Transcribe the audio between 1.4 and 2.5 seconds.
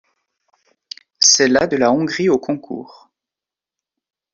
la de la Hongrie au